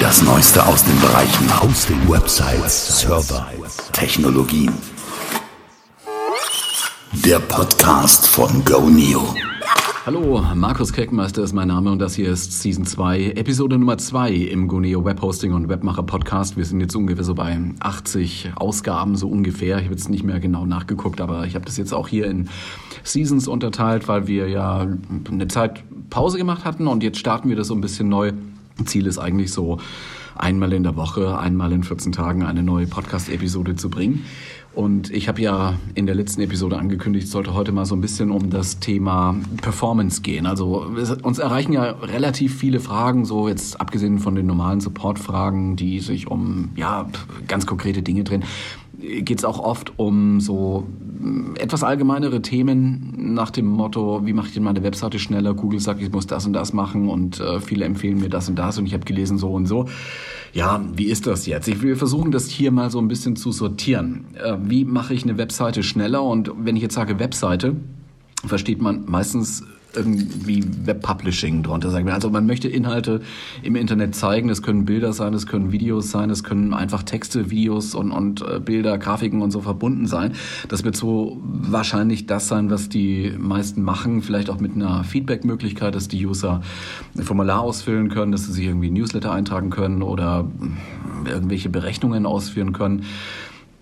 [0.00, 3.46] Das Neueste aus den Bereichen Hosting, Websites, Server,
[3.92, 4.72] Technologien.
[7.24, 9.34] Der Podcast von GoNeo.
[10.06, 14.32] Hallo, Markus Keckmeister ist mein Name und das hier ist Season 2, Episode Nummer 2
[14.32, 16.56] im GoNeo Webhosting und Webmacher Podcast.
[16.56, 19.76] Wir sind jetzt ungefähr so bei 80 Ausgaben, so ungefähr.
[19.78, 22.48] Ich habe jetzt nicht mehr genau nachgeguckt, aber ich habe das jetzt auch hier in
[23.04, 24.86] Seasons unterteilt, weil wir ja
[25.30, 28.32] eine Zeit Pause gemacht hatten und jetzt starten wir das so ein bisschen neu.
[28.86, 29.78] Ziel ist eigentlich so,
[30.40, 34.24] einmal in der Woche, einmal in 14 Tagen eine neue Podcast-Episode zu bringen.
[34.72, 38.00] Und ich habe ja in der letzten Episode angekündigt, es sollte heute mal so ein
[38.00, 40.46] bisschen um das Thema Performance gehen.
[40.46, 40.86] Also
[41.22, 46.28] uns erreichen ja relativ viele Fragen, so jetzt abgesehen von den normalen Support-Fragen, die sich
[46.28, 47.08] um ja
[47.48, 48.44] ganz konkrete Dinge drehen
[49.00, 50.86] geht es auch oft um so
[51.20, 55.54] mm, etwas allgemeinere Themen nach dem Motto, wie mache ich denn meine Webseite schneller?
[55.54, 58.56] Google sagt, ich muss das und das machen und äh, viele empfehlen mir das und
[58.56, 59.86] das und ich habe gelesen so und so.
[60.52, 61.68] Ja, wie ist das jetzt?
[61.68, 64.24] Ich will versuchen, das hier mal so ein bisschen zu sortieren.
[64.34, 66.22] Äh, wie mache ich eine Webseite schneller?
[66.22, 67.76] Und wenn ich jetzt sage Webseite,
[68.44, 72.08] versteht man meistens irgendwie Webpublishing drunter sagen.
[72.10, 73.20] Also man möchte Inhalte
[73.62, 74.48] im Internet zeigen.
[74.48, 78.42] Das können Bilder sein, das können Videos sein, das können einfach Texte, Videos und, und
[78.42, 80.32] äh, Bilder, Grafiken und so verbunden sein.
[80.68, 84.22] Das wird so wahrscheinlich das sein, was die meisten machen.
[84.22, 86.62] Vielleicht auch mit einer Feedback-Möglichkeit, dass die User
[87.16, 90.48] ein Formular ausfüllen können, dass sie sich irgendwie Newsletter eintragen können oder
[91.26, 93.04] irgendwelche Berechnungen ausführen können.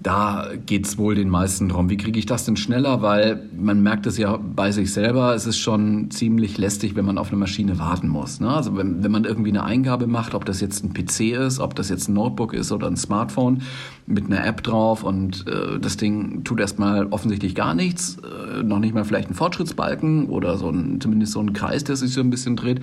[0.01, 1.91] Da geht's wohl den meisten drum.
[1.91, 3.03] Wie kriege ich das denn schneller?
[3.03, 7.19] Weil man merkt es ja bei sich selber, es ist schon ziemlich lästig, wenn man
[7.19, 8.39] auf eine Maschine warten muss.
[8.39, 8.49] Ne?
[8.49, 11.75] Also wenn, wenn man irgendwie eine Eingabe macht, ob das jetzt ein PC ist, ob
[11.75, 13.63] das jetzt ein Notebook ist oder ein Smartphone
[14.07, 18.79] mit einer App drauf und äh, das Ding tut erstmal offensichtlich gar nichts, äh, noch
[18.79, 22.21] nicht mal vielleicht ein Fortschrittsbalken oder so ein, zumindest so ein Kreis, der sich so
[22.21, 22.81] ein bisschen dreht,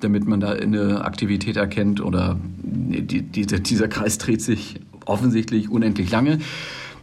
[0.00, 4.78] damit man da eine Aktivität erkennt oder die, die, dieser Kreis dreht sich
[5.10, 6.38] offensichtlich unendlich lange,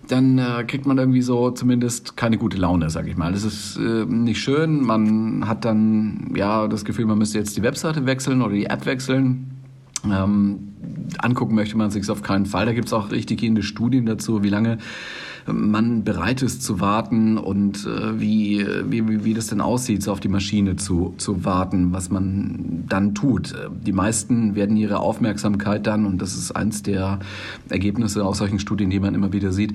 [0.07, 3.33] dann äh, kriegt man irgendwie so zumindest keine gute Laune, sag ich mal.
[3.33, 4.81] Das ist äh, nicht schön.
[4.81, 8.85] Man hat dann ja das Gefühl, man müsste jetzt die Webseite wechseln oder die App
[8.85, 9.51] wechseln.
[10.05, 10.73] Ähm,
[11.17, 12.65] angucken möchte man sich auf keinen Fall.
[12.65, 14.77] Da gibt es auch richtig gehende Studien dazu, wie lange
[15.47, 20.19] man bereit ist zu warten und äh, wie, wie, wie das denn aussieht, so auf
[20.19, 23.55] die Maschine zu, zu warten, was man dann tut.
[23.85, 27.19] Die meisten werden ihre Aufmerksamkeit dann, und das ist eins der
[27.69, 29.73] Ergebnisse aus solchen Studien, die man immer wieder sieht,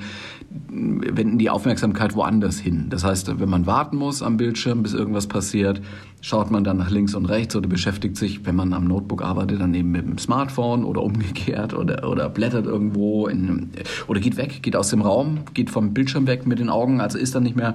[0.68, 2.86] wenden die Aufmerksamkeit woanders hin.
[2.90, 5.80] Das heißt, wenn man warten muss am Bildschirm, bis irgendwas passiert,
[6.22, 9.60] schaut man dann nach links und rechts oder beschäftigt sich, wenn man am Notebook arbeitet,
[9.60, 13.70] dann eben mit dem Smartphone oder umgekehrt oder, oder blättert irgendwo in,
[14.06, 17.18] oder geht weg, geht aus dem Raum, geht vom Bildschirm weg mit den Augen, also
[17.18, 17.74] ist dann nicht mehr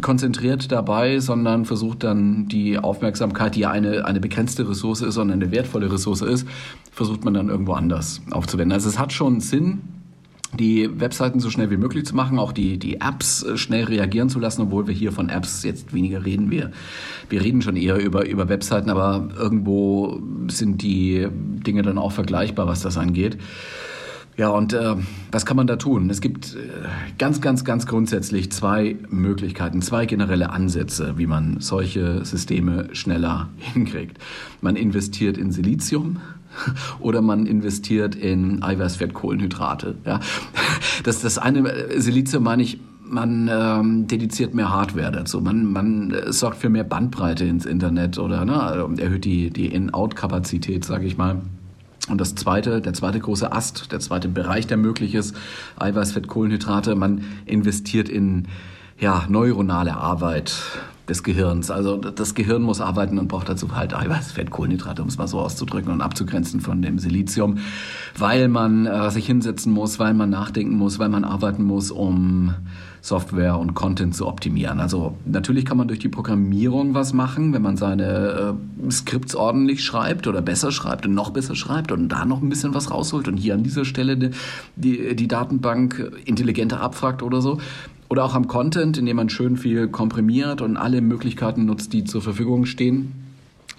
[0.00, 5.40] konzentriert dabei, sondern versucht dann die Aufmerksamkeit, die ja eine, eine begrenzte Ressource ist, sondern
[5.40, 6.46] eine wertvolle Ressource ist,
[6.90, 8.72] versucht man dann irgendwo anders aufzuwenden.
[8.72, 9.80] Also es hat schon Sinn,
[10.54, 14.28] die Webseiten so schnell wie möglich zu machen, auch die, die Apps äh, schnell reagieren
[14.28, 16.50] zu lassen, obwohl wir hier von Apps jetzt weniger reden.
[16.50, 16.70] Wir,
[17.28, 22.66] wir reden schon eher über, über Webseiten, aber irgendwo sind die Dinge dann auch vergleichbar,
[22.66, 23.38] was das angeht.
[24.38, 24.94] Ja, und äh,
[25.32, 26.08] was kann man da tun?
[26.10, 26.58] Es gibt äh,
[27.18, 34.16] ganz, ganz, ganz grundsätzlich zwei Möglichkeiten, zwei generelle Ansätze, wie man solche Systeme schneller hinkriegt.
[34.60, 36.18] Man investiert in Silizium,
[37.00, 39.96] oder man investiert in Eiweißfettkohlenhydrate.
[40.04, 40.20] Ja.
[41.04, 45.40] Das, das eine äh, Silizium meine ich, man ähm, dediziert mehr Hardware dazu.
[45.40, 49.66] Man, man äh, sorgt für mehr Bandbreite ins Internet oder ne, also erhöht die, die
[49.66, 51.40] In-Out-Kapazität, sage ich mal.
[52.08, 55.36] Und das zweite, der zweite große Ast, der zweite Bereich, der möglich ist,
[55.76, 58.48] Eiweißfett, Kohlenhydrate, man investiert in
[58.98, 60.54] ja, neuronale Arbeit,
[61.08, 61.70] des Gehirns.
[61.70, 65.28] Also das Gehirn muss arbeiten und braucht dazu halt Eiweiß, Fett, Kohlenhydrate, um es mal
[65.28, 67.58] so auszudrücken und abzugrenzen von dem Silizium,
[68.16, 72.54] weil man äh, sich hinsetzen muss, weil man nachdenken muss, weil man arbeiten muss, um
[73.00, 74.80] Software und Content zu optimieren.
[74.80, 79.84] Also natürlich kann man durch die Programmierung was machen, wenn man seine äh, Skripts ordentlich
[79.84, 83.28] schreibt oder besser schreibt und noch besser schreibt und da noch ein bisschen was rausholt
[83.28, 84.16] und hier an dieser Stelle
[84.76, 87.58] die, die, Datenbank intelligenter abfragt oder so.
[88.08, 92.22] Oder auch am Content, indem man schön viel komprimiert und alle Möglichkeiten nutzt, die zur
[92.22, 93.27] Verfügung stehen.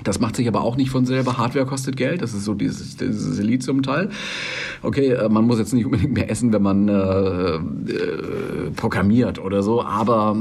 [0.03, 1.37] Das macht sich aber auch nicht von selber.
[1.37, 2.21] Hardware kostet Geld.
[2.21, 4.09] Das ist so dieses, dieses Silizium-Teil.
[4.81, 7.59] Okay, äh, man muss jetzt nicht unbedingt mehr essen, wenn man äh, äh,
[8.75, 10.37] programmiert oder so, aber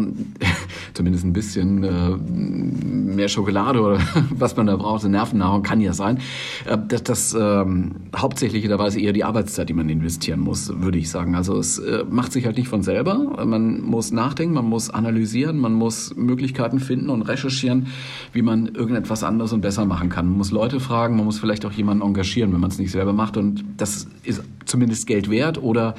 [0.95, 3.99] zumindest ein bisschen äh, mehr Schokolade oder
[4.31, 6.19] was man da braucht, Nervennahrung kann ja sein.
[6.67, 11.35] Äh, das das ähm, hauptsächlicherweise eher die Arbeitszeit, die man investieren muss, würde ich sagen.
[11.35, 13.45] Also es äh, macht sich halt nicht von selber.
[13.45, 17.89] Man muss nachdenken, man muss analysieren, man muss Möglichkeiten finden und recherchieren,
[18.33, 20.27] wie man irgendetwas anderes und besser machen kann.
[20.27, 23.13] Man muss Leute fragen, man muss vielleicht auch jemanden engagieren, wenn man es nicht selber
[23.13, 23.37] macht.
[23.37, 25.95] Und das ist zumindest Geld wert oder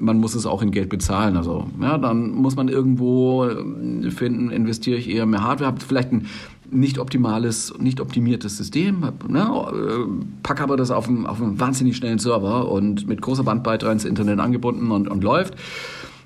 [0.00, 1.36] man muss es auch in Geld bezahlen.
[1.36, 6.12] Also ja, dann muss man irgendwo äh, finden, investiere ich eher mehr Hardware, habe vielleicht
[6.12, 6.26] ein
[6.70, 11.96] nicht optimales, nicht optimiertes System, ne, äh, packe aber das auf einen, auf einen wahnsinnig
[11.96, 15.54] schnellen Server und mit großer Bandbreite ins Internet angebunden und, und läuft.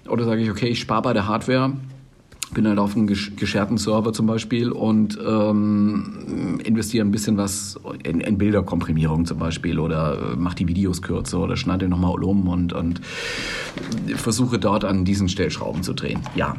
[0.08, 1.75] Oder sage ich, okay, ich spare bei der Hardware
[2.53, 8.21] bin halt auf einem gescherten Server zum Beispiel und ähm, investiere ein bisschen was in,
[8.21, 12.73] in Bilderkomprimierung zum Beispiel oder äh, mache die Videos kürzer oder schneide nochmal um und,
[12.73, 13.01] und
[14.15, 16.21] versuche dort an diesen Stellschrauben zu drehen.
[16.35, 16.57] Ja,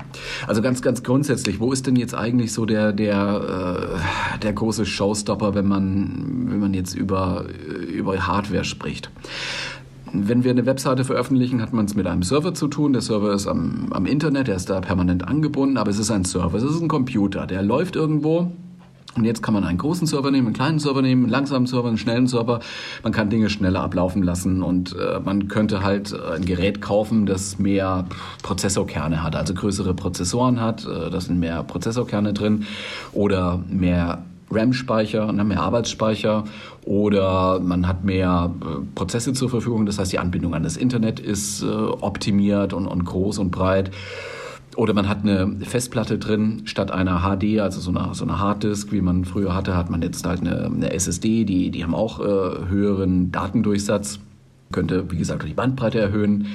[0.48, 4.00] also ganz, ganz grundsätzlich, wo ist denn jetzt eigentlich so der, der,
[4.36, 7.46] äh, der große Showstopper, wenn man, wenn man jetzt über,
[7.94, 9.10] über Hardware spricht?
[10.14, 12.94] Wenn wir eine Webseite veröffentlichen, hat man es mit einem Server zu tun.
[12.94, 16.24] Der Server ist am, am Internet, der ist da permanent angebunden, aber es ist ein
[16.24, 18.52] Server, es ist ein Computer, der läuft irgendwo
[19.16, 21.88] und jetzt kann man einen großen Server nehmen, einen kleinen Server nehmen, einen langsamen Server,
[21.88, 22.62] einen schnellen Server.
[23.04, 27.26] Man kann Dinge schneller ablaufen lassen und äh, man könnte halt äh, ein Gerät kaufen,
[27.26, 28.06] das mehr
[28.42, 32.66] Prozessorkerne hat, also größere Prozessoren hat, äh, da sind mehr Prozessorkerne drin
[33.12, 36.46] oder mehr RAM-Speicher, ne, mehr Arbeitsspeicher
[36.86, 39.86] oder man hat mehr äh, Prozesse zur Verfügung.
[39.86, 43.92] Das heißt, die Anbindung an das Internet ist äh, optimiert und, und groß und breit.
[44.76, 48.92] Oder man hat eine Festplatte drin statt einer HD, also so einer, so einer Harddisk,
[48.92, 52.20] wie man früher hatte, hat man jetzt halt eine, eine SSD, die, die haben auch
[52.20, 54.20] äh, höheren Datendurchsatz,
[54.72, 56.48] könnte, wie gesagt, die Bandbreite erhöhen.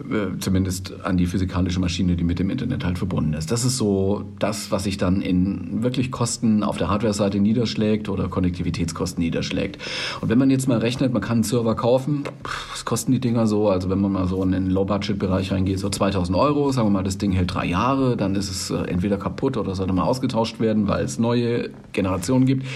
[0.00, 3.52] Äh, zumindest an die physikalische Maschine, die mit dem Internet halt verbunden ist.
[3.52, 8.26] Das ist so das, was sich dann in wirklich Kosten auf der Hardware-Seite niederschlägt oder
[8.26, 9.80] Konnektivitätskosten niederschlägt.
[10.20, 12.24] Und wenn man jetzt mal rechnet, man kann einen Server kaufen,
[12.72, 13.68] was kosten die Dinger so?
[13.68, 17.04] Also wenn man mal so in den Low-Budget-Bereich reingeht, so 2000 Euro, sagen wir mal,
[17.04, 20.58] das Ding hält drei Jahre, dann ist es äh, entweder kaputt oder sollte mal ausgetauscht
[20.58, 22.66] werden, weil es neue Generationen gibt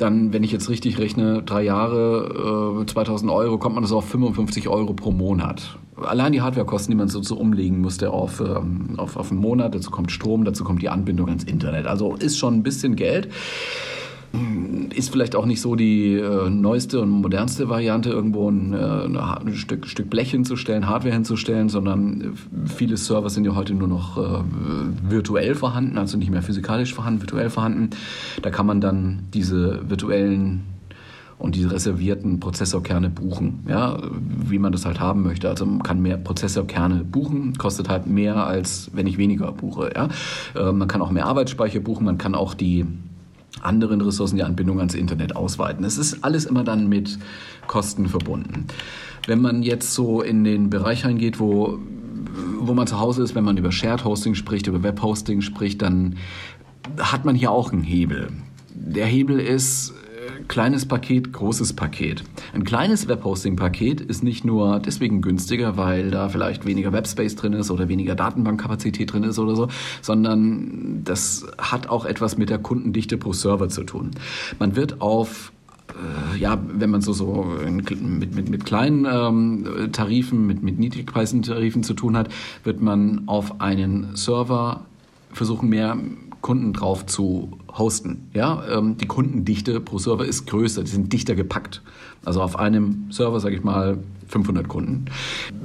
[0.00, 4.08] dann, wenn ich jetzt richtig rechne, drei Jahre, äh, 2000 Euro, kommt man das auf
[4.08, 5.78] 55 Euro pro Monat.
[6.04, 9.74] Allein die Hardwarekosten, die man so, so umlegen musste auf, ähm, auf, auf einen Monat,
[9.74, 11.86] dazu kommt Strom, dazu kommt die Anbindung ans Internet.
[11.86, 13.28] Also ist schon ein bisschen Geld.
[14.94, 19.54] Ist vielleicht auch nicht so die äh, neueste und modernste Variante, irgendwo ein, äh, ein
[19.54, 24.18] Stück, Stück, Blech hinzustellen, Hardware hinzustellen, sondern äh, viele Server sind ja heute nur noch
[24.18, 24.42] äh,
[25.02, 27.90] virtuell vorhanden, also nicht mehr physikalisch vorhanden, virtuell vorhanden.
[28.40, 30.62] Da kann man dann diese virtuellen
[31.40, 35.48] und die reservierten Prozessorkerne buchen, ja, wie man das halt haben möchte.
[35.48, 39.90] Also man kann mehr Prozessorkerne buchen, kostet halt mehr als wenn ich weniger buche.
[39.94, 40.08] Ja.
[40.54, 42.84] Äh, man kann auch mehr Arbeitsspeicher buchen, man kann auch die
[43.62, 45.84] anderen Ressourcen die Anbindung ans Internet ausweiten.
[45.84, 47.18] Es ist alles immer dann mit
[47.66, 48.66] Kosten verbunden.
[49.26, 51.78] Wenn man jetzt so in den Bereich reingeht, wo,
[52.58, 55.80] wo man zu Hause ist, wenn man über Shared Hosting spricht, über Web Hosting spricht,
[55.80, 56.16] dann
[56.98, 58.28] hat man hier auch einen Hebel.
[58.74, 59.94] Der Hebel ist
[60.50, 62.24] kleines Paket, großes Paket.
[62.52, 67.70] Ein kleines Webhosting-Paket ist nicht nur deswegen günstiger, weil da vielleicht weniger Webspace drin ist
[67.70, 69.68] oder weniger Datenbankkapazität drin ist oder so,
[70.02, 74.10] sondern das hat auch etwas mit der Kundendichte pro Server zu tun.
[74.58, 75.52] Man wird auf
[75.90, 81.42] äh, ja, wenn man so, so mit, mit, mit kleinen ähm, Tarifen, mit, mit niedrigpreisigen
[81.42, 82.28] Tarifen zu tun hat,
[82.64, 84.84] wird man auf einen Server
[85.32, 85.96] versuchen, mehr
[86.40, 88.28] Kunden drauf zu hosten.
[88.34, 91.82] Ja, ähm, die Kundendichte pro Server ist größer, die sind dichter gepackt.
[92.24, 95.06] Also auf einem Server, sage ich mal, 500 Kunden.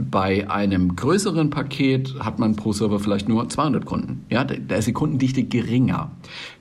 [0.10, 4.26] Bei einem größeren Paket hat man pro Server vielleicht nur 200 Kunden.
[4.30, 6.12] Ja, da ist die Kundendichte geringer.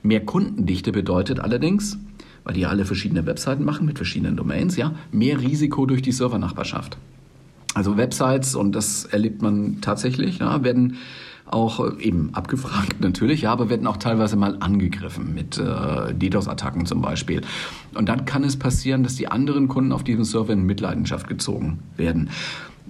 [0.03, 1.97] Mehr Kundendichte bedeutet allerdings,
[2.43, 6.97] weil die alle verschiedene Webseiten machen mit verschiedenen Domains, ja, mehr Risiko durch die Servernachbarschaft.
[7.73, 10.97] Also Websites, und das erlebt man tatsächlich, ja, werden
[11.45, 16.85] auch äh, eben abgefragt natürlich, ja, aber werden auch teilweise mal angegriffen mit äh, DDoS-Attacken
[16.85, 17.41] zum Beispiel.
[17.93, 21.79] Und dann kann es passieren, dass die anderen Kunden auf diesem Server in Mitleidenschaft gezogen
[21.97, 22.29] werden.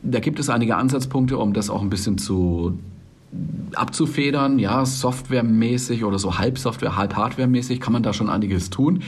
[0.01, 2.77] Da gibt es einige Ansatzpunkte, um das auch ein bisschen zu
[3.73, 9.03] abzufedern, ja, softwaremäßig oder so halb Software, halb Hardwaremäßig kann man da schon einiges tun.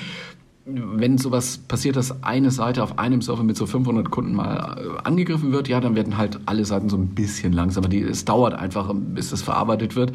[0.69, 5.07] Wenn sowas passiert, dass eine Seite auf einem Server mit so 500 Kunden mal äh,
[5.07, 7.87] angegriffen wird, ja, dann werden halt alle Seiten so ein bisschen langsamer.
[7.87, 10.11] Die, es dauert einfach, bis das verarbeitet wird.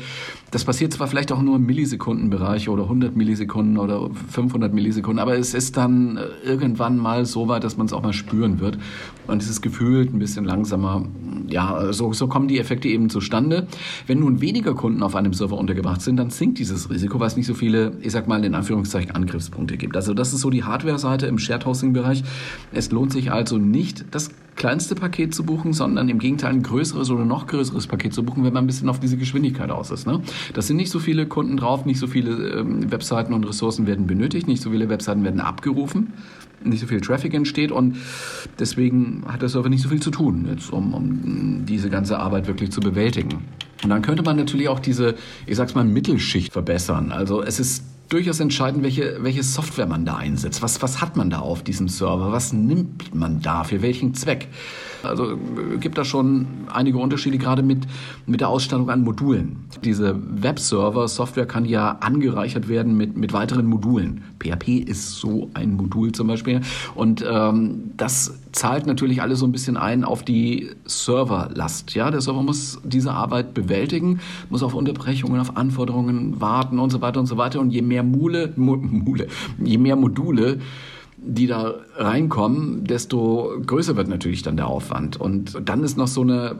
[0.50, 5.38] Das passiert zwar vielleicht auch nur im Millisekundenbereich oder 100 Millisekunden oder 500 Millisekunden, aber
[5.38, 8.78] es ist dann äh, irgendwann mal so weit, dass man es auch mal spüren wird.
[9.26, 11.06] Und es ist gefühlt ein bisschen langsamer.
[11.48, 13.68] Ja, so, so kommen die Effekte eben zustande.
[14.06, 17.36] Wenn nun weniger Kunden auf einem Server untergebracht sind, dann sinkt dieses Risiko, weil es
[17.36, 19.96] nicht so viele, ich sag mal in Anführungszeichen, Angriffspunkte gibt.
[19.96, 22.22] Also das ist so die Hardware-Seite im Shared Hosting-Bereich.
[22.72, 27.10] Es lohnt sich also nicht, das kleinste Paket zu buchen, sondern im Gegenteil ein größeres
[27.10, 30.06] oder noch größeres Paket zu buchen, wenn man ein bisschen auf diese Geschwindigkeit aus ist.
[30.06, 30.20] Ne?
[30.52, 34.06] Das sind nicht so viele Kunden drauf, nicht so viele ähm, Webseiten und Ressourcen werden
[34.06, 36.12] benötigt, nicht so viele Webseiten werden abgerufen,
[36.62, 37.96] nicht so viel Traffic entsteht und
[38.58, 42.46] deswegen hat der Server nicht so viel zu tun, jetzt, um, um diese ganze Arbeit
[42.46, 43.42] wirklich zu bewältigen.
[43.82, 47.10] Und dann könnte man natürlich auch diese, ich sag's mal, Mittelschicht verbessern.
[47.10, 50.62] Also es ist durchaus entscheidend, welche, welche Software man da einsetzt.
[50.62, 52.30] Was, was hat man da auf diesem Server?
[52.30, 53.64] Was nimmt man da?
[53.64, 54.48] Für welchen Zweck?
[55.02, 57.86] Also äh, gibt da schon einige Unterschiede, gerade mit,
[58.26, 59.64] mit der Ausstattung an Modulen.
[59.82, 64.24] Diese Webserver-Software kann ja angereichert werden mit, mit weiteren Modulen.
[64.40, 66.60] PHP ist so ein Modul zum Beispiel.
[66.94, 71.94] Und ähm, das zahlt natürlich alles so ein bisschen ein auf die Serverlast.
[71.94, 77.00] Ja, der Server muss diese Arbeit bewältigen, muss auf Unterbrechungen, auf Anforderungen warten und so
[77.00, 77.60] weiter und so weiter.
[77.60, 79.26] Und je mehr Mule, Mule,
[79.58, 80.58] je mehr Module
[81.24, 85.20] die da reinkommen, desto größer wird natürlich dann der Aufwand.
[85.20, 86.56] Und dann ist noch so eine,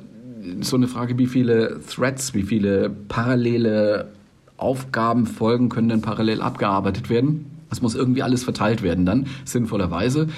[0.60, 4.12] so eine Frage, wie viele Threads, wie viele parallele
[4.56, 7.46] Aufgabenfolgen können denn parallel abgearbeitet werden.
[7.70, 10.28] Das muss irgendwie alles verteilt werden dann, sinnvollerweise.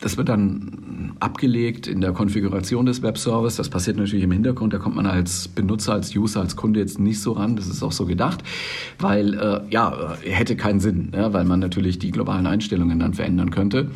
[0.00, 3.56] Das wird dann abgelegt in der Konfiguration des Webservice.
[3.56, 4.74] Das passiert natürlich im Hintergrund.
[4.74, 7.56] Da kommt man als Benutzer, als User, als Kunde jetzt nicht so ran.
[7.56, 8.42] Das ist auch so gedacht,
[8.98, 13.50] weil äh, ja hätte keinen Sinn, ja, weil man natürlich die globalen Einstellungen dann verändern
[13.50, 13.90] könnte.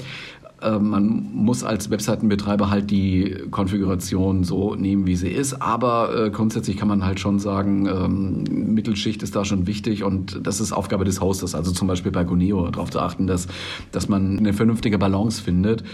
[0.62, 5.60] Äh, man muss als Webseitenbetreiber halt die Konfiguration so nehmen, wie sie ist.
[5.62, 10.40] Aber äh, grundsätzlich kann man halt schon sagen, ähm, Mittelschicht ist da schon wichtig und
[10.46, 11.54] das ist Aufgabe des Hosters.
[11.54, 13.48] Also zum Beispiel bei Goneo darauf zu achten, dass,
[13.92, 15.84] dass man eine vernünftige Balance findet.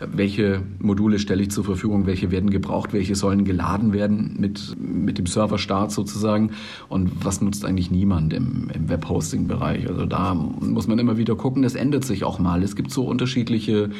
[0.00, 2.06] Welche Module stelle ich zur Verfügung?
[2.06, 2.92] Welche werden gebraucht?
[2.92, 6.50] Welche sollen geladen werden mit, mit dem Serverstart sozusagen?
[6.88, 9.88] Und was nutzt eigentlich niemand im, im Webhosting-Bereich?
[9.88, 11.62] Also da muss man immer wieder gucken.
[11.62, 12.62] Das ändert sich auch mal.
[12.62, 13.90] Es gibt so unterschiedliche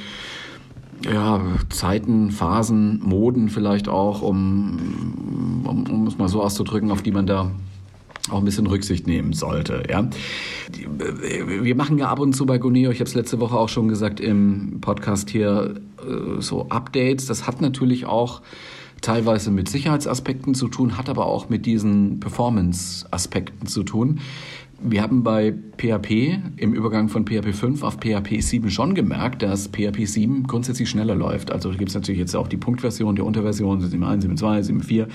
[1.04, 7.12] ja, Zeiten, Phasen, Moden vielleicht auch, um, um, um es mal so auszudrücken, auf die
[7.12, 7.50] man da
[8.30, 9.82] auch ein bisschen Rücksicht nehmen sollte.
[9.88, 10.08] Ja.
[10.70, 13.88] Wir machen ja ab und zu bei Goneo, ich habe es letzte Woche auch schon
[13.88, 17.26] gesagt im Podcast hier, äh, so Updates.
[17.26, 18.40] Das hat natürlich auch
[19.02, 24.20] teilweise mit Sicherheitsaspekten zu tun, hat aber auch mit diesen Performance-Aspekten zu tun.
[24.80, 29.68] Wir haben bei PHP im Übergang von PHP 5 auf PHP 7 schon gemerkt, dass
[29.68, 31.52] PHP 7 grundsätzlich schneller läuft.
[31.52, 35.06] Also gibt es natürlich jetzt auch die Punktversion, die Unterversion, 7.1, 7.2, 7.4,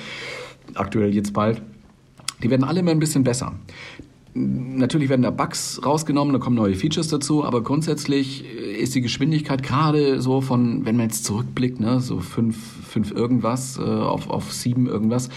[0.75, 1.61] aktuell jetzt bald.
[2.43, 3.53] Die werden alle immer ein bisschen besser.
[4.33, 9.63] Natürlich werden da Bugs rausgenommen, da kommen neue Features dazu, aber grundsätzlich ist die Geschwindigkeit
[9.63, 12.55] gerade so von, wenn man jetzt zurückblickt, ne, so fünf,
[12.87, 15.29] fünf irgendwas äh, auf, auf sieben irgendwas,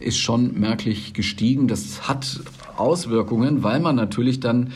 [0.00, 1.68] ist schon merklich gestiegen.
[1.68, 2.40] Das hat
[2.76, 4.72] Auswirkungen, weil man natürlich dann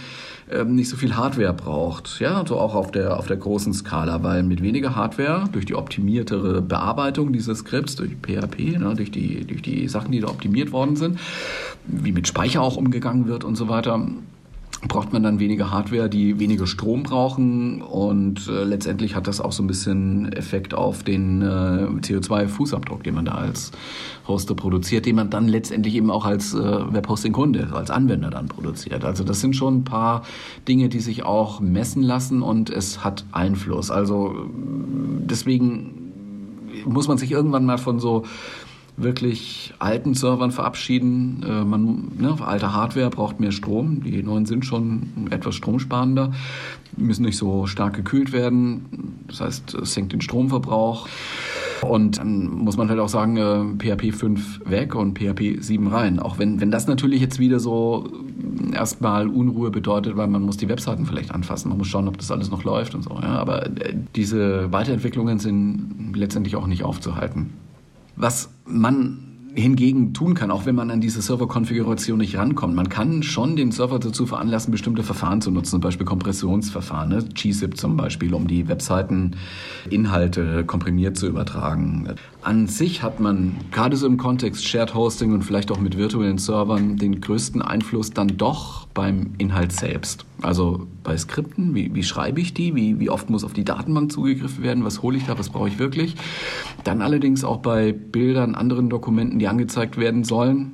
[0.50, 2.20] ähm, nicht so viel Hardware braucht.
[2.20, 5.74] Ja, so auch auf der, auf der großen Skala, weil mit weniger Hardware, durch die
[5.74, 10.72] optimiertere Bearbeitung dieses Skripts, durch PHP, ne, durch, die, durch die Sachen, die da optimiert
[10.72, 11.18] worden sind,
[11.86, 14.06] wie mit Speicher auch umgegangen wird und so weiter,
[14.88, 19.52] braucht man dann weniger Hardware, die weniger Strom brauchen und äh, letztendlich hat das auch
[19.52, 23.72] so ein bisschen Effekt auf den äh, CO2-Fußabdruck, den man da als
[24.28, 29.04] Hoster produziert, den man dann letztendlich eben auch als äh, Webhosting-Kunde, als Anwender dann produziert.
[29.04, 30.22] Also das sind schon ein paar
[30.68, 33.90] Dinge, die sich auch messen lassen und es hat Einfluss.
[33.90, 34.46] Also
[35.28, 36.04] deswegen
[36.84, 38.24] muss man sich irgendwann mal von so
[38.96, 41.44] wirklich alten Servern verabschieden.
[41.46, 44.02] Äh, man, ne, alte Hardware braucht mehr Strom.
[44.02, 46.32] Die neuen sind schon etwas stromsparender,
[46.96, 49.24] müssen nicht so stark gekühlt werden.
[49.28, 51.08] Das heißt, es senkt den Stromverbrauch.
[51.82, 56.18] Und dann muss man halt auch sagen, äh, PHP 5 weg und PHP 7 rein.
[56.18, 58.08] Auch wenn, wenn das natürlich jetzt wieder so
[58.72, 62.30] erstmal Unruhe bedeutet, weil man muss die Webseiten vielleicht anfassen, man muss schauen, ob das
[62.30, 63.18] alles noch läuft und so.
[63.20, 63.36] Ja.
[63.38, 67.50] Aber äh, diese Weiterentwicklungen sind letztendlich auch nicht aufzuhalten.
[68.16, 72.74] Was man hingegen tun kann, auch wenn man an diese Serverkonfiguration nicht rankommt.
[72.74, 77.24] Man kann schon den Server dazu veranlassen, bestimmte Verfahren zu nutzen, zum Beispiel Kompressionsverfahren, ne?
[77.34, 82.14] gzip zum Beispiel, um die Webseiteninhalte komprimiert zu übertragen.
[82.44, 86.38] An sich hat man gerade so im Kontext Shared Hosting und vielleicht auch mit virtuellen
[86.38, 90.26] Servern den größten Einfluss dann doch beim Inhalt selbst.
[90.42, 94.12] Also bei Skripten, wie, wie schreibe ich die, wie, wie oft muss auf die Datenbank
[94.12, 96.16] zugegriffen werden, was hole ich da, was brauche ich wirklich.
[96.84, 100.72] Dann allerdings auch bei Bildern, anderen Dokumenten, die angezeigt werden sollen.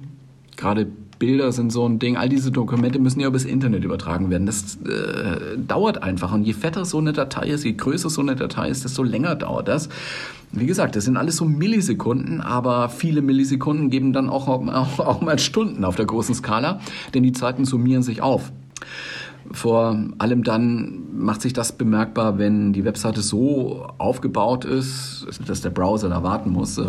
[0.57, 0.89] Gerade
[1.21, 2.17] Bilder sind so ein Ding.
[2.17, 4.47] All diese Dokumente müssen ja übers Internet übertragen werden.
[4.47, 6.33] Das äh, dauert einfach.
[6.33, 9.37] Und je fetter so eine Datei ist, je größer so eine Datei ist, desto länger
[9.37, 9.91] dauert das.
[10.53, 15.21] Wie gesagt, das sind alles so Millisekunden, aber viele Millisekunden geben dann auch, auch, auch
[15.21, 16.81] mal Stunden auf der großen Skala,
[17.15, 18.51] denn die Zeiten summieren sich auf.
[19.53, 25.71] Vor allem dann macht sich das bemerkbar, wenn die Webseite so aufgebaut ist, dass der
[25.71, 26.85] Browser da warten muss, äh,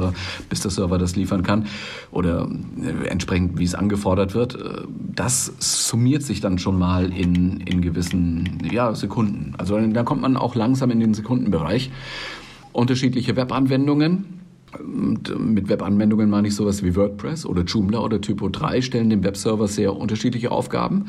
[0.48, 1.66] bis der Server das liefern kann
[2.12, 2.48] oder
[2.80, 4.56] äh, entsprechend, wie es angefordert wird.
[4.56, 4.84] Äh,
[5.16, 9.54] das summiert sich dann schon mal in, in gewissen ja, Sekunden.
[9.58, 11.90] Also da kommt man auch langsam in den Sekundenbereich.
[12.74, 14.42] Unterschiedliche Webanwendungen,
[14.80, 19.24] und mit Webanwendungen meine ich sowas wie WordPress oder Joomla oder Typo 3 stellen dem
[19.24, 21.08] Webserver sehr unterschiedliche Aufgaben.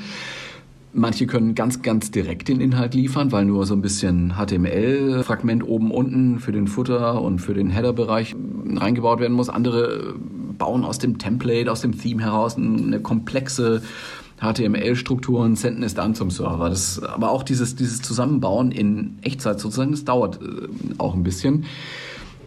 [0.95, 5.90] Manche können ganz, ganz direkt den Inhalt liefern, weil nur so ein bisschen HTML-Fragment oben,
[5.90, 8.37] unten für den Footer und für den Header-Bereich
[8.75, 9.49] reingebaut werden muss.
[9.49, 10.14] Andere
[10.59, 13.83] bauen aus dem Template, aus dem Theme heraus eine komplexe
[14.43, 16.69] HTML-Struktur und senden es dann zum Server.
[16.69, 20.69] Das, aber auch dieses, dieses Zusammenbauen in Echtzeit sozusagen, das dauert äh,
[20.99, 21.65] auch ein bisschen.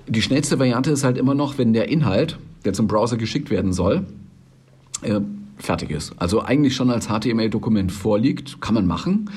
[0.08, 3.74] Die schnellste Variante ist halt immer noch, wenn der Inhalt, der zum Browser geschickt werden
[3.74, 4.06] soll,
[5.02, 5.22] äh,
[5.58, 6.14] fertig ist.
[6.18, 9.30] Also eigentlich schon als HTML-Dokument vorliegt, kann man machen.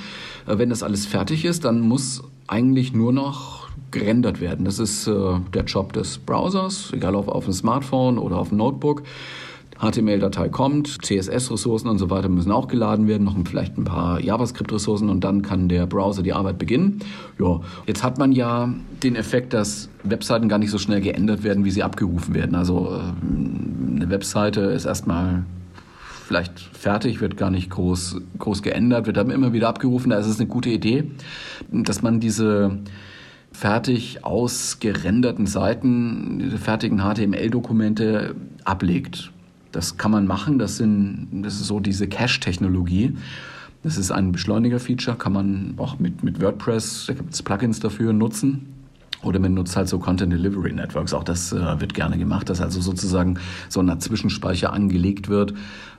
[0.47, 4.65] Äh, wenn das alles fertig ist, dann muss eigentlich nur noch gerendert werden.
[4.65, 5.12] Das ist äh,
[5.55, 9.03] der Job des Browsers, egal ob auf dem Smartphone oder auf dem Notebook.
[9.80, 15.08] HTML-Datei kommt, CSS-Ressourcen und so weiter müssen auch geladen werden, noch vielleicht ein paar JavaScript-Ressourcen
[15.08, 16.99] und dann kann der Browser die Arbeit beginnen.
[17.38, 21.64] Ja, jetzt hat man ja den Effekt, dass Webseiten gar nicht so schnell geändert werden,
[21.64, 22.56] wie sie abgerufen werden.
[22.56, 25.44] Also äh, eine Webseite ist erstmal
[26.26, 30.11] vielleicht fertig, wird gar nicht groß, groß geändert, wird dann immer wieder abgerufen.
[30.11, 31.11] Da ist es eine gute Idee,
[31.70, 32.80] dass man diese
[33.52, 39.32] fertig ausgerenderten Seiten, diese fertigen HTML-Dokumente ablegt.
[39.78, 43.16] Das kann man machen, das, sind, das ist so diese Cache-Technologie.
[43.85, 48.12] Das ist ein Beschleuniger-Feature, kann man auch mit, mit WordPress, da gibt es Plugins dafür,
[48.12, 48.66] nutzen.
[49.22, 51.12] Oder man nutzt halt so Content Delivery Networks.
[51.12, 55.54] Auch das äh, wird gerne gemacht, dass also sozusagen so ein Zwischenspeicher angelegt wird,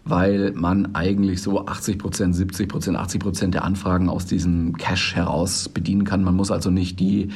[0.05, 5.17] weil man eigentlich so 80 Prozent, 70 Prozent, 80 Prozent der Anfragen aus diesem Cache
[5.17, 6.23] heraus bedienen kann.
[6.23, 7.29] Man muss also nicht die,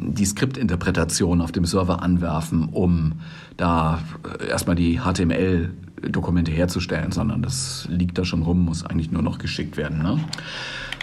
[0.00, 3.12] die Skriptinterpretation auf dem Server anwerfen, um
[3.56, 4.00] da
[4.40, 5.70] äh, erstmal die HTML
[6.08, 10.02] Dokumente herzustellen, sondern das liegt da schon rum, muss eigentlich nur noch geschickt werden.
[10.02, 10.18] Ne?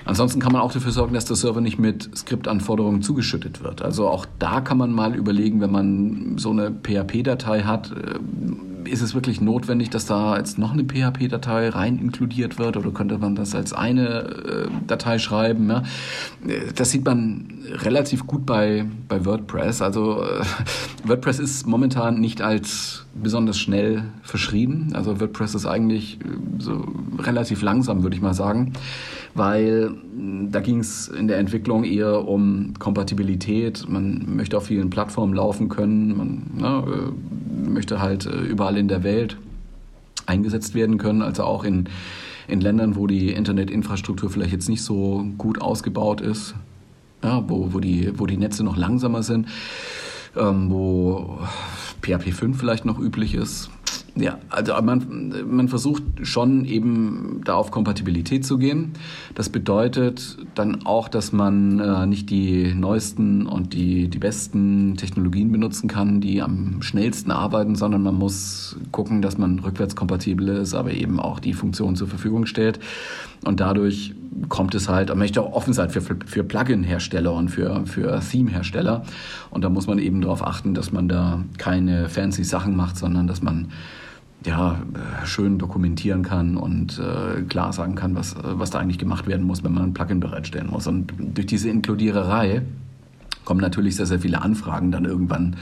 [0.07, 3.81] Ansonsten kann man auch dafür sorgen, dass der Server nicht mit Skriptanforderungen zugeschüttet wird.
[3.81, 8.19] Also auch da kann man mal überlegen, wenn man so eine PHP-Datei hat, äh,
[8.89, 13.17] ist es wirklich notwendig, dass da jetzt noch eine PHP-Datei rein inkludiert wird oder könnte
[13.17, 15.69] man das als eine äh, Datei schreiben?
[15.69, 15.83] Ja?
[16.73, 19.81] Das sieht man relativ gut bei, bei WordPress.
[19.81, 20.43] Also äh,
[21.03, 24.89] WordPress ist momentan nicht als besonders schnell verschrieben.
[24.93, 26.19] Also WordPress ist eigentlich
[26.59, 26.85] so
[27.19, 28.73] relativ langsam, würde ich mal sagen
[29.37, 33.85] weil hm, da ging es in der Entwicklung eher um Kompatibilität.
[33.87, 38.87] Man möchte auf vielen Plattformen laufen können, man ne, äh, möchte halt äh, überall in
[38.87, 39.37] der Welt
[40.25, 41.85] eingesetzt werden können, also auch in,
[42.47, 46.55] in Ländern, wo die Internetinfrastruktur vielleicht jetzt nicht so gut ausgebaut ist,
[47.23, 49.47] ja, wo, wo, die, wo die Netze noch langsamer sind,
[50.35, 51.39] ähm, wo
[52.01, 53.69] PHP 5 vielleicht noch üblich ist.
[54.19, 58.93] Ja, also man, man versucht schon eben da auf Kompatibilität zu gehen.
[59.35, 65.51] Das bedeutet dann auch, dass man äh, nicht die neuesten und die, die besten Technologien
[65.51, 70.91] benutzen kann, die am schnellsten arbeiten, sondern man muss gucken, dass man rückwärtskompatibel ist, aber
[70.91, 72.79] eben auch die Funktion zur Verfügung stellt.
[73.45, 74.15] Und dadurch
[74.49, 79.03] kommt es halt, man möchte auch offen sein für, für Plugin-Hersteller und für, für Theme-Hersteller.
[79.51, 83.27] Und da muss man eben darauf achten, dass man da keine fancy Sachen macht, sondern
[83.27, 83.67] dass man
[84.45, 84.81] ja,
[85.25, 89.63] schön dokumentieren kann und äh, klar sagen kann, was, was da eigentlich gemacht werden muss,
[89.63, 90.87] wenn man ein Plugin bereitstellen muss.
[90.87, 92.61] Und durch diese Inkludiererei
[93.45, 95.55] kommen natürlich sehr, sehr viele Anfragen dann irgendwann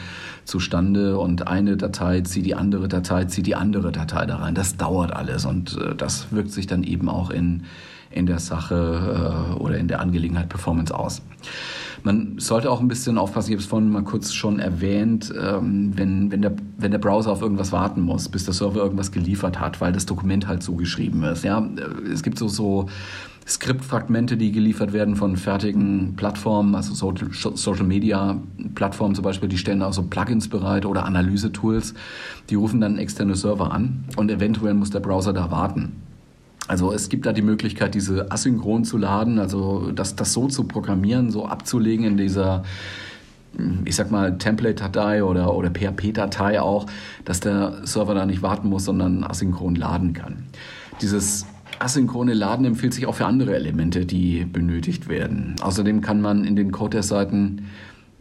[0.43, 4.55] zustande und eine Datei zieht die andere Datei, zieht die andere Datei da rein.
[4.55, 7.63] Das dauert alles und äh, das wirkt sich dann eben auch in,
[8.11, 11.21] in der Sache äh, oder in der Angelegenheit Performance aus.
[12.05, 15.91] Man sollte auch ein bisschen aufpassen, ich habe es vorhin mal kurz schon erwähnt, ähm,
[15.95, 19.59] wenn, wenn, der, wenn der Browser auf irgendwas warten muss, bis der Server irgendwas geliefert
[19.59, 21.43] hat, weil das Dokument halt so geschrieben ist.
[21.43, 21.67] Ja?
[22.13, 22.85] Es gibt so, so
[23.47, 28.39] Skriptfragmente, die geliefert werden von fertigen Plattformen, also Social Media
[28.75, 31.95] Plattformen zum Beispiel, die stellen auch so Plugins bereit oder Analyse-Tools.
[32.51, 36.04] Die rufen dann externe Server an und eventuell muss der Browser da warten.
[36.67, 40.63] Also es gibt da die Möglichkeit, diese asynchron zu laden, also das, das so zu
[40.63, 42.63] programmieren, so abzulegen in dieser,
[43.85, 46.87] ich sag mal, Template-Datei oder, oder PHP-Datei auch,
[47.23, 50.43] dass der Server da nicht warten muss, sondern asynchron laden kann.
[51.01, 51.45] Dieses
[51.79, 55.55] asynchrone Laden empfiehlt sich auch für andere Elemente, die benötigt werden.
[55.61, 57.65] Außerdem kann man in den Code-Seiten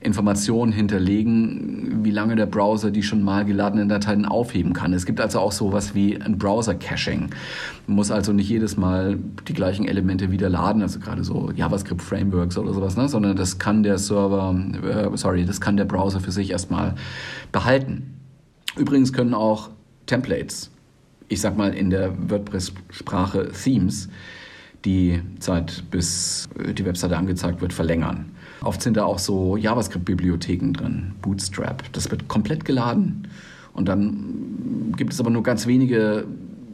[0.05, 4.93] Informationen hinterlegen, wie lange der Browser die schon mal geladenen Dateien aufheben kann.
[4.93, 7.31] Es gibt also auch sowas wie ein Browser-Caching.
[7.87, 12.59] Man muss also nicht jedes Mal die gleichen Elemente wieder laden, also gerade so JavaScript-Frameworks
[12.59, 13.09] oder sowas, ne?
[13.09, 16.95] sondern das kann der Server, äh, sorry, das kann der Browser für sich erstmal
[17.51, 18.15] behalten.
[18.77, 19.71] Übrigens können auch
[20.05, 20.71] Templates,
[21.29, 24.11] ich sag mal in der WordPress-Sprache Themes,
[24.85, 28.34] die Zeit, bis die Webseite angezeigt wird, verlängern.
[28.65, 31.85] Oft sind da auch so JavaScript-Bibliotheken drin, Bootstrap.
[31.93, 33.29] Das wird komplett geladen
[33.75, 36.25] und dann gibt es aber nur ganz wenige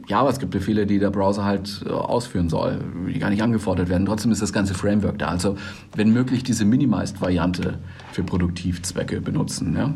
[0.07, 4.05] JavaScript-Befehle, die der Browser halt äh, ausführen soll, die gar nicht angefordert werden.
[4.05, 5.27] Trotzdem ist das ganze Framework da.
[5.27, 5.57] Also
[5.95, 7.75] wenn möglich diese Minimized-Variante
[8.11, 9.75] für Produktivzwecke benutzen.
[9.75, 9.93] Ja,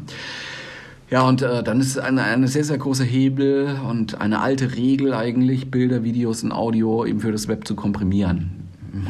[1.10, 5.13] ja und äh, dann ist eine, eine sehr, sehr große Hebel und eine alte Regel
[5.13, 8.64] eigentlich, Bilder, Videos und Audio eben für das Web zu komprimieren.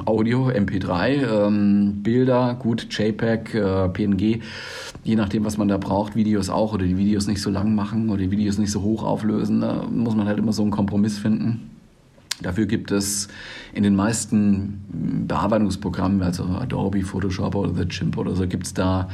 [0.05, 4.41] Audio, MP3, ähm, Bilder, gut, JPEG, äh, PNG,
[5.03, 8.09] je nachdem, was man da braucht, Videos auch oder die Videos nicht so lang machen
[8.09, 11.17] oder die Videos nicht so hoch auflösen, da muss man halt immer so einen Kompromiss
[11.17, 11.71] finden.
[12.41, 13.29] Dafür gibt es
[13.73, 14.81] in den meisten
[15.27, 19.09] Bearbeitungsprogrammen, also Adobe, Photoshop oder The Chimp oder so, gibt es da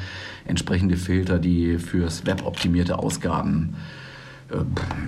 [0.45, 4.00] entsprechende Filter, die fürs Web optimierte Ausgaben äh,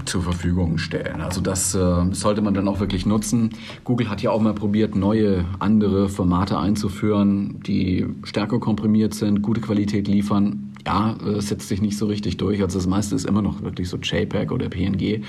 [0.06, 1.22] zur Verfügung stellen.
[1.22, 3.52] Also das äh, sollte man dann auch wirklich nutzen.
[3.84, 9.62] Google hat ja auch mal probiert, neue, andere Formate einzuführen, die stärker komprimiert sind, gute
[9.62, 10.74] Qualität liefern.
[10.86, 12.62] Ja, äh, setzt sich nicht so richtig durch.
[12.62, 15.24] Also das meiste ist immer noch wirklich so JPEG oder PNG.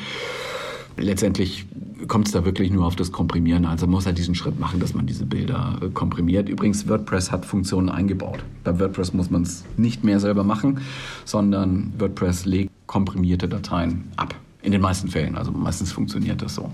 [0.96, 1.66] Letztendlich
[2.06, 3.64] kommt es da wirklich nur auf das Komprimieren.
[3.64, 6.48] Also man muss halt diesen Schritt machen, dass man diese Bilder äh, komprimiert.
[6.48, 8.44] Übrigens, WordPress hat Funktionen eingebaut.
[8.62, 10.80] Bei WordPress muss man es nicht mehr selber machen,
[11.24, 14.34] sondern WordPress legt komprimierte Dateien ab.
[14.62, 15.36] In den meisten Fällen.
[15.36, 16.70] Also meistens funktioniert das so.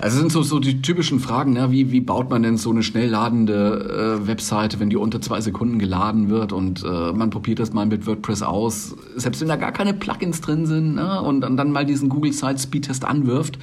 [0.00, 1.70] Also sind so, so die typischen Fragen, ne?
[1.70, 5.42] wie, wie baut man denn so eine schnell ladende äh, Webseite, wenn die unter zwei
[5.42, 9.56] Sekunden geladen wird und äh, man probiert das mal mit WordPress aus, selbst wenn da
[9.56, 11.20] gar keine Plugins drin sind ne?
[11.20, 13.58] und, und dann mal diesen Google Site Speed Test anwirft,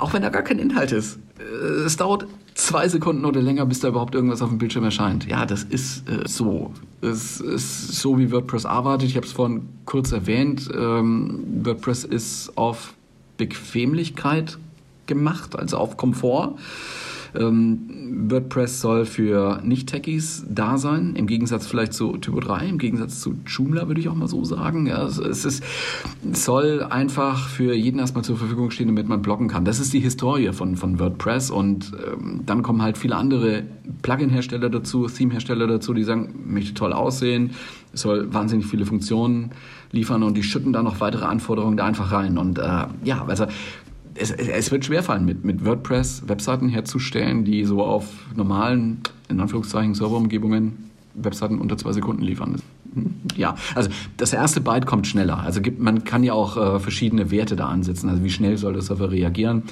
[0.00, 1.20] auch wenn da gar kein Inhalt ist.
[1.38, 5.26] Äh, es dauert zwei Sekunden oder länger, bis da überhaupt irgendwas auf dem Bildschirm erscheint.
[5.26, 6.72] Ja, das ist äh, so.
[7.00, 9.08] Es ist so, wie WordPress arbeitet.
[9.10, 10.68] Ich habe es vorhin kurz erwähnt.
[10.74, 12.94] Ähm, WordPress ist auf
[13.36, 14.58] Bequemlichkeit
[15.06, 16.54] gemacht, also auf Komfort.
[17.38, 23.20] Ähm, WordPress soll für Nicht-Techies da sein, im Gegensatz vielleicht zu Typo 3, im Gegensatz
[23.20, 24.86] zu Joomla, würde ich auch mal so sagen.
[24.86, 25.62] Ja, es, ist,
[26.32, 29.64] soll einfach für jeden erstmal zur Verfügung stehen, damit man bloggen kann.
[29.64, 33.64] Das ist die Historie von, von WordPress und ähm, dann kommen halt viele andere
[34.02, 37.50] Plugin-Hersteller dazu, Theme-Hersteller dazu, die sagen, möchte toll aussehen,
[37.92, 39.52] es soll wahnsinnig viele Funktionen
[39.92, 42.38] liefern und die schütten da noch weitere Anforderungen da einfach rein.
[42.38, 43.46] Und äh, ja, also
[44.18, 49.94] es, es wird schwerfallen, mit, mit WordPress Webseiten herzustellen, die so auf normalen, in Anführungszeichen,
[49.94, 52.60] Serverumgebungen Webseiten unter zwei Sekunden liefern.
[53.36, 55.38] Ja, also das erste Byte kommt schneller.
[55.38, 58.08] Also gibt, man kann ja auch äh, verschiedene Werte da ansetzen.
[58.08, 59.64] Also wie schnell soll der Server reagieren?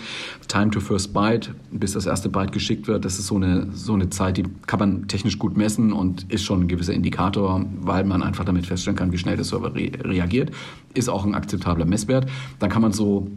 [0.46, 3.94] Time to first byte, bis das erste Byte geschickt wird, das ist so eine, so
[3.94, 8.04] eine Zeit, die kann man technisch gut messen und ist schon ein gewisser Indikator, weil
[8.04, 10.50] man einfach damit feststellen kann, wie schnell der Server re reagiert.
[10.92, 12.26] Ist auch ein akzeptabler Messwert.
[12.59, 13.28] Dann kann man so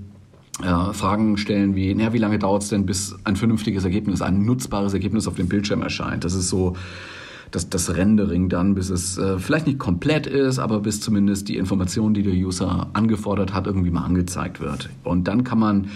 [0.63, 4.43] äh, Fragen stellen wie, naja, wie lange dauert es denn, bis ein vernünftiges Ergebnis, ein
[4.45, 6.23] nutzbares Ergebnis auf dem Bildschirm erscheint?
[6.23, 6.75] Das ist so
[7.57, 11.57] das, das Rendering dann, bis es äh, vielleicht nicht komplett ist, aber bis zumindest die
[11.57, 14.89] Information, die der User angefordert hat, irgendwie mal angezeigt wird.
[15.03, 15.87] Und dann kann man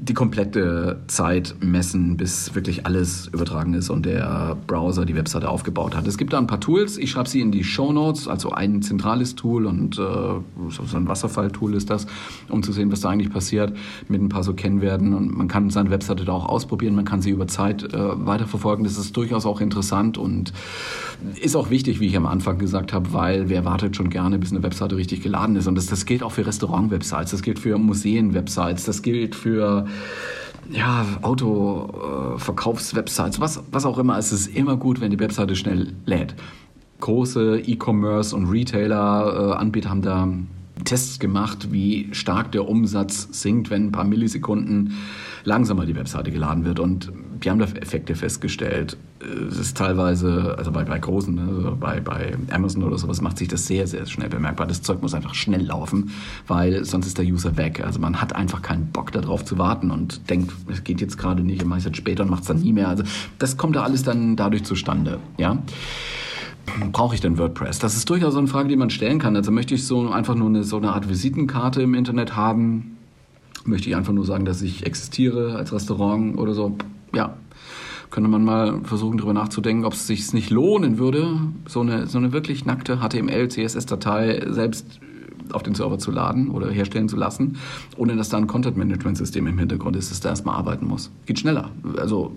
[0.00, 5.96] die komplette Zeit messen, bis wirklich alles übertragen ist und der Browser die Webseite aufgebaut
[5.96, 6.06] hat.
[6.06, 8.80] Es gibt da ein paar Tools, ich schreibe sie in die Show Notes, also ein
[8.82, 12.06] zentrales Tool und äh, so ein Wasserfall-Tool ist das,
[12.48, 13.76] um zu sehen, was da eigentlich passiert,
[14.08, 17.20] mit ein paar so Kennwerten und man kann seine Webseite da auch ausprobieren, man kann
[17.20, 20.52] sie über Zeit äh, weiterverfolgen, das ist durchaus auch interessant und
[21.40, 24.52] ist auch wichtig, wie ich am Anfang gesagt habe, weil wer wartet schon gerne, bis
[24.52, 27.78] eine Webseite richtig geladen ist und das, das gilt auch für Restaurant-Websites, das gilt für
[27.78, 29.86] Museen-Websites, das gilt für
[30.70, 34.18] ja, Autoverkaufswebsites, was, was auch immer.
[34.18, 36.34] Es ist immer gut, wenn die Webseite schnell lädt.
[37.00, 40.28] Große E-Commerce und Retailer-Anbieter haben da
[40.84, 44.92] Tests gemacht, wie stark der Umsatz sinkt, wenn ein paar Millisekunden
[45.44, 46.80] langsamer die Webseite geladen wird.
[46.80, 47.12] Und
[47.44, 48.96] die haben da Effekte festgestellt.
[49.48, 53.48] Es ist teilweise, also bei, bei großen, also bei, bei Amazon oder sowas, macht sich
[53.48, 54.66] das sehr, sehr schnell bemerkbar.
[54.66, 56.10] Das Zeug muss einfach schnell laufen,
[56.46, 57.82] weil sonst ist der User weg.
[57.84, 61.42] Also man hat einfach keinen Bock darauf zu warten und denkt, es geht jetzt gerade
[61.42, 62.88] nicht, ich mache es jetzt später und macht es dann nie mehr.
[62.88, 63.02] Also
[63.38, 65.18] das kommt da alles dann dadurch zustande.
[65.36, 65.58] Ja
[66.92, 67.78] brauche ich denn WordPress?
[67.78, 69.36] Das ist durchaus so eine Frage, die man stellen kann.
[69.36, 72.96] Also möchte ich so einfach nur eine, so eine Art Visitenkarte im Internet haben?
[73.64, 76.76] Möchte ich einfach nur sagen, dass ich existiere als Restaurant oder so?
[77.14, 77.36] Ja,
[78.10, 82.18] könnte man mal versuchen, darüber nachzudenken, ob es sich nicht lohnen würde, so eine, so
[82.18, 85.00] eine wirklich nackte HTML, CSS-Datei selbst
[85.52, 87.56] auf den Server zu laden oder herstellen zu lassen,
[87.96, 91.10] ohne dass da ein Content-Management-System im Hintergrund ist, das da erstmal arbeiten muss.
[91.26, 91.70] Geht schneller.
[91.96, 92.32] Also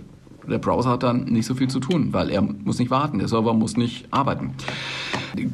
[0.52, 3.28] der Browser hat dann nicht so viel zu tun, weil er muss nicht warten, der
[3.28, 4.52] Server muss nicht arbeiten.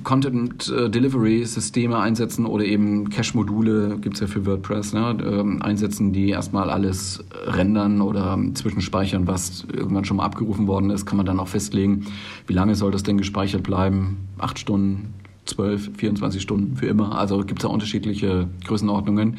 [0.03, 6.13] Content Delivery Systeme einsetzen oder eben Cache-Module gibt es ja für WordPress, ne, ähm, einsetzen,
[6.13, 11.25] die erstmal alles rendern oder zwischenspeichern, was irgendwann schon mal abgerufen worden ist, kann man
[11.25, 12.07] dann auch festlegen,
[12.47, 14.17] wie lange soll das denn gespeichert bleiben?
[14.39, 15.13] Acht Stunden,
[15.45, 17.17] zwölf, 24 Stunden für immer.
[17.17, 19.37] Also gibt es da unterschiedliche Größenordnungen.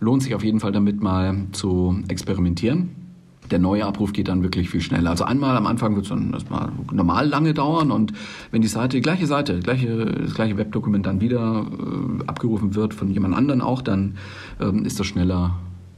[0.00, 3.07] Lohnt sich auf jeden Fall damit mal zu experimentieren
[3.50, 5.10] der neue Abruf geht dann wirklich viel schneller.
[5.10, 8.12] Also einmal am Anfang wird es dann erstmal normal lange dauern und
[8.50, 12.94] wenn die Seite, die gleiche Seite, gleiche, das gleiche Webdokument dann wieder äh, abgerufen wird
[12.94, 14.16] von jemand anderen auch, dann
[14.60, 15.56] ähm, ist das schneller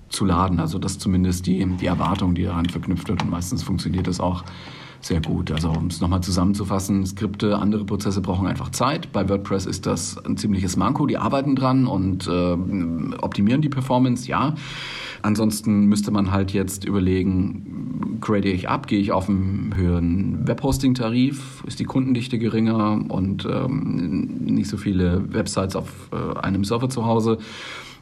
[0.08, 0.60] zu laden.
[0.60, 4.44] Also das zumindest die, die Erwartung, die daran verknüpft wird und meistens funktioniert das auch
[5.00, 5.50] sehr gut.
[5.50, 9.12] Also um es nochmal zusammenzufassen, Skripte, andere Prozesse brauchen einfach Zeit.
[9.12, 11.06] Bei WordPress ist das ein ziemliches Manko.
[11.06, 14.54] Die arbeiten dran und äh, optimieren die Performance, ja.
[15.22, 21.62] Ansonsten müsste man halt jetzt überlegen, grade ich ab, gehe ich auf einen höheren Webhosting-Tarif,
[21.66, 27.04] ist die Kundendichte geringer und ähm, nicht so viele Websites auf äh, einem Server zu
[27.04, 27.38] Hause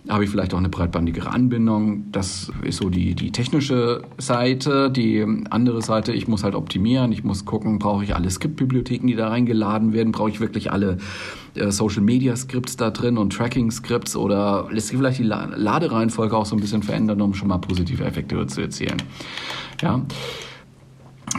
[0.09, 2.11] habe ich vielleicht auch eine breitbandigere Anbindung.
[2.13, 4.91] Das ist so die, die technische Seite.
[4.91, 7.13] Die andere Seite, ich muss halt optimieren.
[7.13, 10.13] Ich muss gucken, brauche ich alle Skriptbibliotheken, die da reingeladen werden?
[10.13, 10.99] Brauche ich wirklich alle
[11.55, 14.17] äh, Social Media Skripts da drin und Tracking Skripts?
[14.17, 18.05] Oder lässt sich vielleicht die Ladereihenfolge auch so ein bisschen verändern, um schon mal positive
[18.05, 19.03] Effekte zu erzielen?
[19.83, 20.03] Ja.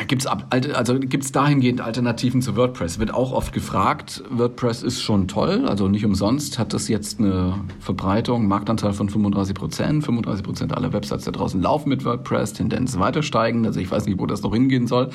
[0.07, 2.99] Gibt es also gibt's dahingehend Alternativen zu WordPress?
[2.99, 4.23] Wird auch oft gefragt.
[4.29, 9.55] WordPress ist schon toll, also nicht umsonst hat das jetzt eine Verbreitung, Marktanteil von 35
[9.55, 10.03] Prozent.
[10.03, 13.65] 35 Prozent aller Websites da draußen laufen mit WordPress, Tendenz weiter steigen.
[13.65, 15.09] Also ich weiß nicht, wo das noch hingehen soll.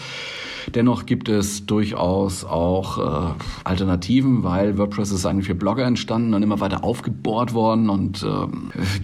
[0.74, 3.34] Dennoch gibt es durchaus auch äh,
[3.64, 8.26] Alternativen, weil WordPress ist eigentlich für Blogger entstanden und immer weiter aufgebohrt worden und äh,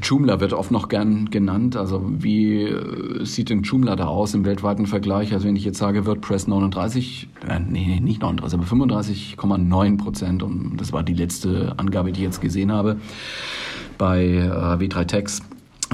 [0.03, 1.77] Joomla wird oft noch gern genannt.
[1.77, 5.33] Also wie äh, sieht denn Joomla da aus im weltweiten Vergleich?
[5.33, 10.43] Also wenn ich jetzt sage WordPress 39, äh, nee, nicht 39, aber 35,9 Prozent.
[10.43, 12.97] Und das war die letzte Angabe, die ich jetzt gesehen habe.
[13.97, 15.45] Bei äh, W3 Text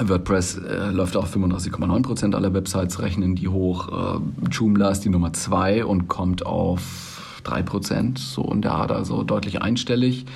[0.01, 4.19] WordPress äh, läuft auf 35,9% aller Websites, rechnen die hoch.
[4.19, 9.23] Äh, Joomla ist die Nummer 2 und kommt auf 3%, so in der Art, also
[9.23, 10.27] deutlich einstellig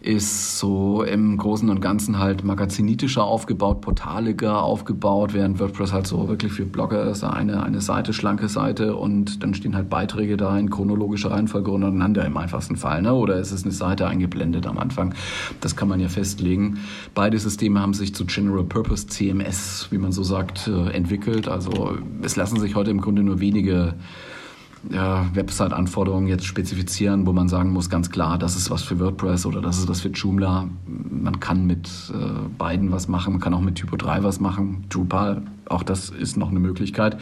[0.00, 6.28] ist so im Großen und Ganzen halt magazinitischer aufgebaut, portaliger aufgebaut, während WordPress halt so
[6.28, 10.56] wirklich für Blogger ist, eine, eine Seite, schlanke Seite und dann stehen halt Beiträge da
[10.58, 13.02] in chronologischer Reihenfolge untereinander im einfachsten Fall.
[13.02, 13.14] Ne?
[13.14, 15.14] Oder ist es eine Seite eingeblendet am Anfang?
[15.60, 16.78] Das kann man ja festlegen.
[17.14, 21.48] Beide Systeme haben sich zu General Purpose CMS, wie man so sagt, äh, entwickelt.
[21.48, 23.94] Also es lassen sich heute im Grunde nur wenige
[24.90, 29.46] ja, Website-Anforderungen jetzt spezifizieren, wo man sagen muss, ganz klar, das ist was für WordPress
[29.46, 30.68] oder das ist was für Joomla.
[30.86, 34.84] Man kann mit äh, beiden was machen, man kann auch mit Typo 3 was machen.
[34.88, 37.18] Drupal, auch das ist noch eine Möglichkeit.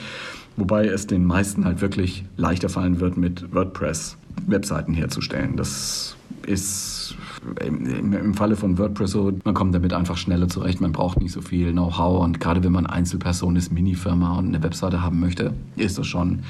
[0.57, 5.57] Wobei es den meisten halt wirklich leichter fallen wird, mit WordPress Webseiten herzustellen.
[5.57, 7.17] Das ist
[7.61, 11.41] im Falle von WordPress so, man kommt damit einfach schneller zurecht, man braucht nicht so
[11.41, 15.99] viel Know-how und gerade wenn man Einzelperson ist, Mini-Firma und eine Webseite haben möchte, ist
[15.99, 16.41] das schon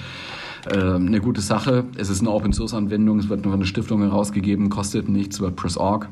[0.67, 1.85] äh, eine gute Sache.
[1.97, 6.09] Es ist eine Open-Source-Anwendung, es wird nur von einer Stiftung herausgegeben, kostet nichts, WordPress.org.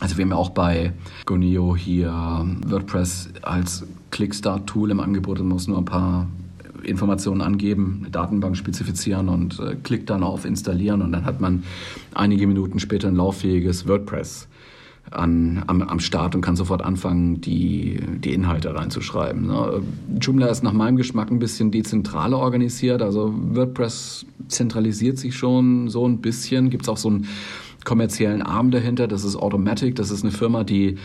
[0.00, 0.92] Also wir haben ja auch bei
[1.26, 2.12] Goneo hier
[2.66, 6.26] WordPress als Clickstart-Tool im Angebot und muss nur ein paar
[6.82, 11.62] Informationen angeben, eine Datenbank spezifizieren und äh, klickt dann auf Installieren und dann hat man
[12.14, 14.48] einige Minuten später ein lauffähiges WordPress
[15.10, 19.50] an, am, am Start und kann sofort anfangen, die, die Inhalte reinzuschreiben.
[20.20, 23.02] Joomla ist nach meinem Geschmack ein bisschen dezentraler organisiert.
[23.02, 26.70] Also WordPress zentralisiert sich schon so ein bisschen.
[26.70, 27.26] Gibt es auch so einen
[27.84, 29.08] kommerziellen Arm dahinter.
[29.08, 29.96] Das ist Automatic.
[29.96, 30.96] Das ist eine Firma, die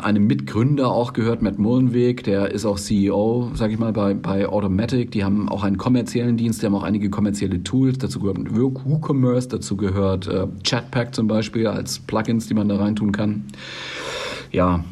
[0.00, 4.48] einem Mitgründer auch gehört, Matt Mullenweg, der ist auch CEO, sage ich mal, bei, bei
[4.48, 5.10] Automatic.
[5.10, 7.98] Die haben auch einen kommerziellen Dienst, die haben auch einige kommerzielle Tools.
[7.98, 13.12] Dazu gehört WooCommerce, dazu gehört äh, Chatpack zum Beispiel als Plugins, die man da reintun
[13.12, 13.44] kann.
[14.50, 14.84] Ja,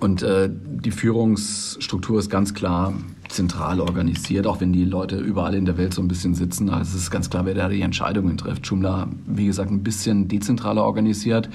[0.00, 2.92] und äh, die Führungsstruktur ist ganz klar
[3.32, 6.68] zentral organisiert, auch wenn die Leute überall in der Welt so ein bisschen sitzen.
[6.68, 8.66] Also es ist ganz klar, wer da die Entscheidungen trifft.
[8.66, 11.48] Joomla, wie gesagt, ein bisschen dezentraler organisiert.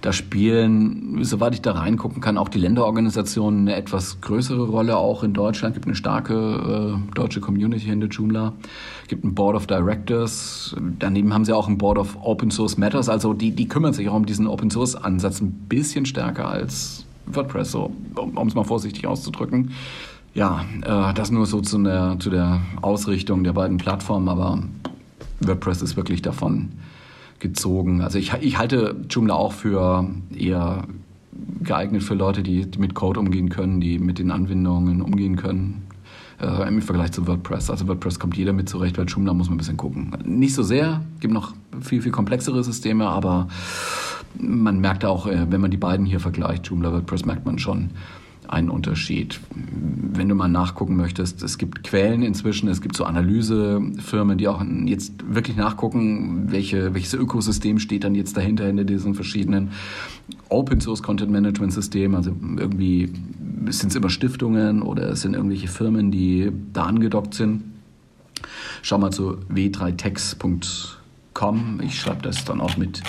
[0.00, 4.96] Da spielen, soweit ich da reingucken kann, auch die Länderorganisationen eine etwas größere Rolle.
[4.96, 8.52] Auch in Deutschland gibt eine starke äh, deutsche Community hinter Joomla.
[9.08, 10.74] Gibt ein Board of Directors.
[10.98, 13.08] Daneben haben sie auch ein Board of Open Source Matters.
[13.08, 17.06] Also die, die kümmern sich auch um diesen Open Source Ansatz ein bisschen stärker als
[17.26, 19.70] WordPress, so, um es mal vorsichtig auszudrücken.
[20.34, 24.62] Ja, äh, das nur so zu der, zu der Ausrichtung der beiden Plattformen, aber
[25.40, 26.72] WordPress ist wirklich davon
[27.38, 28.00] gezogen.
[28.00, 30.84] Also ich, ich halte Joomla auch für eher
[31.62, 35.86] geeignet für Leute, die, mit Code umgehen können, die mit den Anwendungen umgehen können.
[36.40, 37.70] Äh, Im Vergleich zu WordPress.
[37.70, 40.16] Also WordPress kommt jeder mit zurecht, bei Joomla muss man ein bisschen gucken.
[40.24, 43.48] Nicht so sehr, gibt noch viel, viel komplexere Systeme, aber
[44.36, 47.90] man merkt auch, äh, wenn man die beiden hier vergleicht, Joomla, WordPress, merkt man schon,
[48.54, 49.40] einen Unterschied.
[49.50, 54.64] Wenn du mal nachgucken möchtest, es gibt Quellen inzwischen, es gibt so Analysefirmen, die auch
[54.84, 59.70] jetzt wirklich nachgucken, welche, welches Ökosystem steht dann jetzt dahinter, hinter diesen verschiedenen
[60.48, 62.14] Open Source Content Management Systemen.
[62.14, 63.12] Also irgendwie
[63.68, 67.64] sind es immer Stiftungen oder es sind irgendwelche Firmen, die da angedockt sind.
[68.82, 71.80] Schau mal zu w3tex.com.
[71.82, 73.02] Ich schreibe das dann auch mit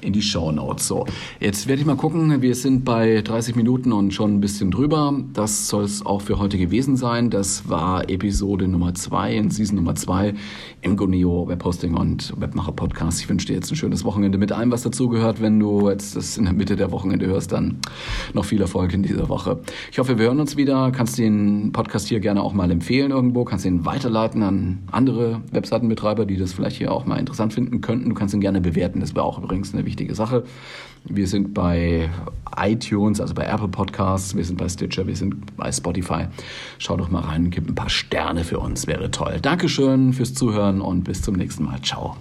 [0.00, 0.86] in die Show Notes.
[0.86, 1.06] So,
[1.40, 2.42] jetzt werde ich mal gucken.
[2.42, 5.14] Wir sind bei 30 Minuten und schon ein bisschen drüber.
[5.32, 7.30] Das soll es auch für heute gewesen sein.
[7.30, 10.34] Das war Episode Nummer 2 in Season Nummer 2
[10.82, 13.20] im Goneo Webhosting und Webmacher Podcast.
[13.20, 15.40] Ich wünsche dir jetzt ein schönes Wochenende mit allem, was dazugehört.
[15.40, 17.78] Wenn du jetzt das in der Mitte der Wochenende hörst, dann
[18.34, 19.60] noch viel Erfolg in dieser Woche.
[19.92, 20.90] Ich hoffe, wir hören uns wieder.
[20.92, 23.44] Kannst den Podcast hier gerne auch mal empfehlen irgendwo.
[23.44, 28.08] Kannst ihn weiterleiten an andere Webseitenbetreiber, die das vielleicht hier auch mal interessant finden könnten.
[28.08, 29.00] Du kannst ihn gerne bewerten.
[29.00, 30.44] Das wäre auch übrigens eine wichtige Sache.
[31.04, 32.08] Wir sind bei
[32.56, 36.26] iTunes, also bei Apple Podcasts, wir sind bei Stitcher, wir sind bei Spotify.
[36.78, 39.38] Schau doch mal rein, gib ein paar Sterne für uns, wäre toll.
[39.40, 41.80] Dankeschön fürs Zuhören und bis zum nächsten Mal.
[41.82, 42.16] Ciao.